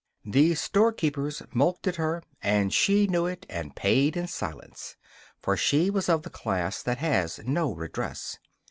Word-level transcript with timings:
The 0.25 0.55
storekeepers 0.55 1.43
mulcted 1.53 1.97
her; 1.97 2.23
and 2.41 2.73
she 2.73 3.05
knew 3.05 3.27
it 3.27 3.45
and 3.47 3.75
paid 3.75 4.17
in 4.17 4.25
silence, 4.25 4.97
for 5.43 5.55
she 5.55 5.91
was 5.91 6.09
of 6.09 6.23
the 6.23 6.31
class 6.31 6.81
that 6.81 6.97
has 6.97 7.39
no 7.45 7.71
redress. 7.71 8.39